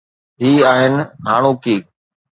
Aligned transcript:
هي 0.41 0.51
آهن 0.73 0.93
هاڻوڪي. 1.27 1.77